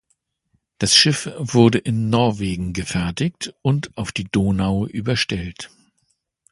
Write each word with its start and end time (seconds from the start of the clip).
Das 0.79 0.95
Schiff 0.95 1.29
wurde 1.37 1.77
in 1.77 2.09
Norwegen 2.09 2.73
gefertigt 2.73 3.53
und 3.61 3.95
auf 3.95 4.11
die 4.11 4.23
Donau 4.23 4.87
überstellt. 4.87 5.69